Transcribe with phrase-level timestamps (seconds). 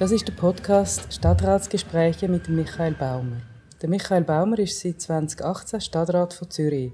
[0.00, 3.42] Das ist der Podcast Stadtratsgespräche mit Michael Baumer.
[3.82, 6.92] Der Michael Baumer ist seit 2018 Stadtrat von Zürich.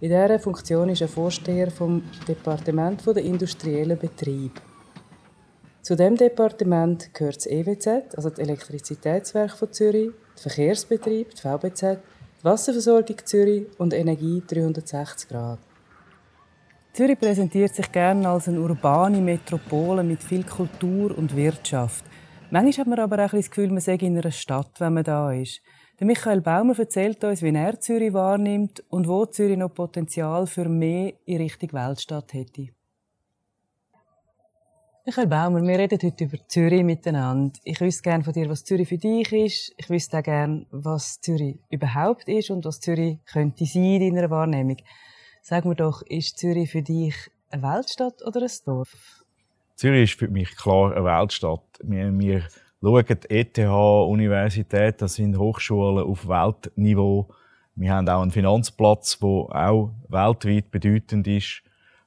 [0.00, 4.60] In dieser Funktion ist er Vorsteher vom Departement der industriellen Betrieb.
[5.82, 11.82] Zu dem Departement gehört das EWZ, also das Elektrizitätswerk von Zürich, der Verkehrsbetrieb, die VBZ,
[12.40, 15.60] die Wasserversorgung Zürich und Energie 360 Grad.
[16.92, 22.04] Zürich präsentiert sich gerne als eine urbane Metropole mit viel Kultur und Wirtschaft.
[22.52, 25.32] Manchmal hat man aber auch das Gefühl, man sei in einer Stadt, wenn man da
[25.32, 25.62] ist.
[25.98, 30.68] Der Michael Baumer erzählt uns, wie er Zürich wahrnimmt und wo Zürich noch Potenzial für
[30.68, 32.68] mehr in Richtung Weltstadt hätte.
[35.06, 37.58] Michael Baumer, wir reden heute über Zürich miteinander.
[37.64, 39.72] Ich wüsste gerne von dir, was Zürich für dich ist.
[39.78, 44.28] Ich wüsste auch gerne, was Zürich überhaupt ist und was Zürich könnte sein in deiner
[44.28, 44.76] Wahrnehmung.
[45.40, 47.14] Sag mir doch, ist Zürich für dich
[47.48, 49.21] eine Weltstadt oder ein Dorf?
[49.82, 51.64] Zürich ist für mich klar eine Weltstadt.
[51.82, 52.44] Wir, wir
[52.80, 57.28] schauen ETH, Universität, das sind Hochschulen auf Weltniveau.
[57.74, 61.64] Wir haben auch einen Finanzplatz, der auch weltweit bedeutend ist.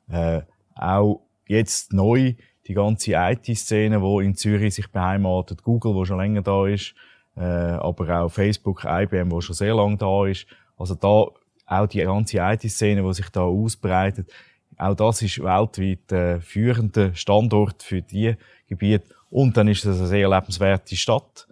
[0.08, 6.20] Äh, auch jetzt neu die ganze IT-Szene, die in Zürich sich beheimatet, Google, wo schon
[6.20, 6.96] länger da ist,
[7.36, 10.48] äh, aber auch Facebook, IBM, wo schon sehr lange da ist.
[10.78, 11.26] Also da
[11.66, 14.32] auch die ganze IT-Szene, die sich da ausbreitet,
[14.78, 18.36] auch das ist weltweit der führende Standort für die
[18.68, 19.14] Gebiete.
[19.30, 21.48] Und dann ist es eine sehr lebenswerte Stadt,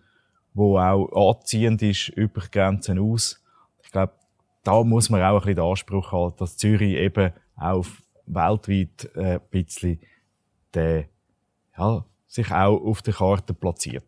[0.53, 3.41] wo auch anziehend ist über Grenzen aus.
[3.83, 4.13] Ich glaube,
[4.63, 7.85] da muss man auch ein bisschen den Anspruch haben, dass Zürich eben auch
[8.25, 9.99] weltweit äh, ein bisschen
[10.73, 11.05] der,
[11.77, 14.05] ja, sich auch auf der Karte platziert.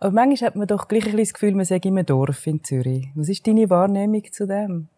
[0.00, 2.62] Aber manchmal hat man doch gleich ein bisschen das Gefühl, man sei immer Dorf in
[2.62, 3.08] Zürich.
[3.14, 4.88] Was ist deine Wahrnehmung zu dem?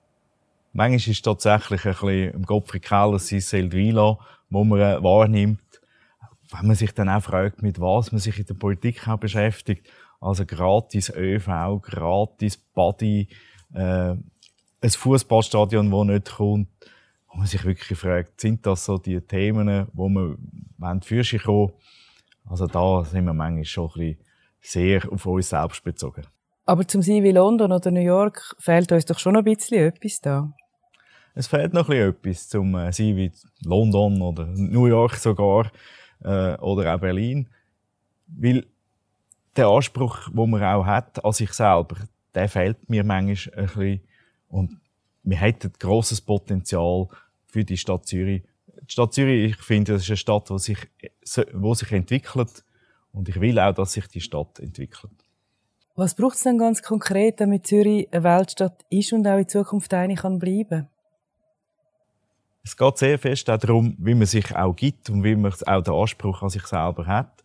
[0.77, 4.19] Manchmal ist es tatsächlich ein bisschen im Gottfried Keller sein Seldwyla,
[4.51, 5.81] wo man wahrnimmt,
[6.51, 9.89] wenn man sich dann auch fragt, mit was man sich in der Politik auch beschäftigt.
[10.21, 13.27] Also gratis ÖV, gratis Body,
[13.73, 16.69] äh, ein Fußballstadion, das nicht kommt.
[17.29, 21.73] Wo man sich wirklich fragt, sind das so die Themen, wo man für sich kommen
[22.45, 24.19] Also da sind wir manchmal schon ein bisschen
[24.61, 26.27] sehr auf uns selbst bezogen.
[26.67, 30.21] Aber zum sein wie London oder New York fehlt uns doch schon ein bisschen etwas
[30.21, 30.53] da
[31.37, 33.31] es fehlt noch etwas zum äh, sein wie
[33.63, 35.71] London oder New York sogar
[36.25, 37.49] äh, oder auch Berlin,
[38.27, 38.67] weil
[39.55, 41.97] der Anspruch, wo man auch hat an sich selber,
[42.35, 44.01] der fehlt mir manchmal ein bisschen
[44.49, 44.81] und
[45.23, 47.09] wir hätten großes Potenzial
[47.47, 48.43] für die Stadt Zürich.
[48.67, 50.79] Die Stadt Zürich, ich finde, das ist eine Stadt, die sich,
[51.53, 52.65] wo sich entwickelt
[53.13, 55.13] und ich will auch, dass sich die Stadt entwickelt.
[55.97, 59.93] Was braucht es denn ganz konkret, damit Zürich eine Weltstadt ist und auch in Zukunft
[59.93, 60.89] eine kann bleiben?
[62.77, 65.83] Es geht sehr fest auch darum, wie man sich auch gibt und wie man auch
[65.83, 67.43] den Anspruch an sich selber hat.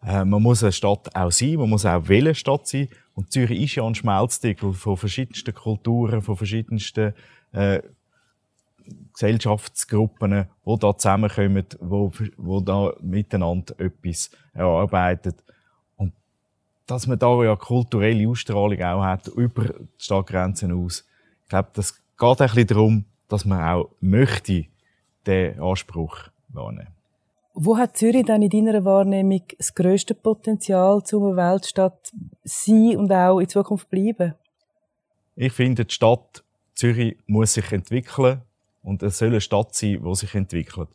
[0.00, 2.88] Äh, man muss eine Stadt auch sein, man muss auch eine Stadt sein.
[3.14, 7.14] Und Zürich ist ja ein Schmelzdeckel von verschiedensten Kulturen, von verschiedensten
[7.50, 7.82] äh,
[9.12, 15.34] Gesellschaftsgruppen, die da zusammenkommen, wo, wo da miteinander etwas erarbeiten.
[15.96, 16.12] Und
[16.86, 21.04] dass man da ja kulturelle Ausstrahlung auch hat, über die Stadtgrenzen aus.
[21.42, 24.66] Ich glaube, das geht ein bisschen darum, dass man auch möchte,
[25.26, 26.16] den Anspruch
[26.48, 26.94] wahrnehmen.
[27.54, 32.12] Wo hat Zürich dann in deiner Wahrnehmung das grösste Potenzial, zum Weltstadt
[32.44, 34.34] sein und auch in Zukunft bleiben?
[35.36, 38.42] Ich finde, die Stadt Zürich muss sich entwickeln
[38.82, 40.88] und es soll eine Stadt sein, die sich entwickelt.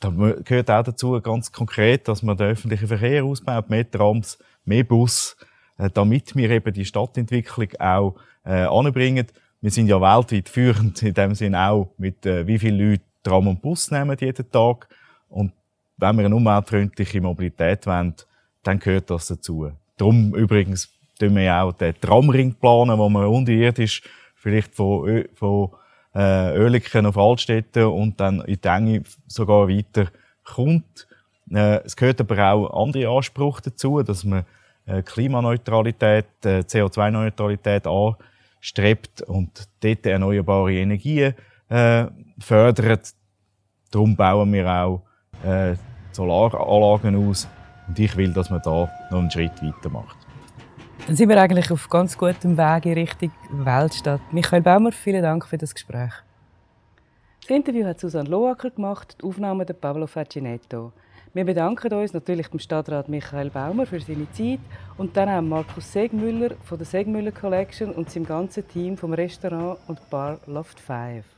[0.00, 4.84] Da gehört auch dazu ganz konkret, dass man den öffentlichen Verkehr ausbaut, mehr Trams, mehr
[4.84, 5.36] Bus,
[5.78, 9.26] äh, damit wir eben die Stadtentwicklung auch äh, anbringen
[9.60, 13.48] wir sind ja weltweit führend in dem Sinn auch mit, äh, wie viele Leute Tram
[13.48, 14.88] und Bus nehmen jeden Tag.
[15.28, 15.52] Und
[15.96, 18.14] wenn wir eine umweltfreundliche Mobilität wollen,
[18.62, 19.70] dann gehört das dazu.
[19.96, 24.02] Darum übrigens tun wir ja auch den Tramring planen, wo man unterirdisch
[24.36, 25.70] vielleicht von, Ö von
[26.14, 30.08] äh, Oerlikon auf Altstädte und dann in die Enge sogar weiter
[30.44, 31.08] kommt.
[31.50, 34.44] Äh, es gehört aber auch andere Ansprüche dazu, dass man
[34.86, 38.14] äh, Klimaneutralität, äh, CO2-Neutralität an
[38.60, 41.34] strebt und dort erneuerbare Energien
[41.68, 42.06] äh,
[42.38, 43.12] fördert.
[43.90, 45.02] Darum bauen wir auch
[45.44, 45.74] äh,
[46.12, 47.48] Solaranlagen aus.
[47.86, 50.16] Und ich will, dass man da noch einen Schritt weiter macht.
[51.06, 54.20] Dann sind wir eigentlich auf ganz gutem Weg in Richtung Weltstadt.
[54.30, 56.12] Michael Baumer, vielen Dank für das Gespräch.
[57.40, 60.92] Das Interview hat Susanne Loacker gemacht, die Aufnahme der Pablo Facinetto.
[61.32, 64.60] Wir bedanken uns natürlich dem Stadtrat Michael Baumer für seine Zeit
[64.98, 69.78] und dann auch Markus Segmüller von der Segmüller Collection und seinem ganzen Team vom Restaurant
[69.86, 71.37] und Bar Loft 5.